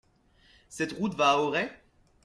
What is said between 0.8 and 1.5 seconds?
route va à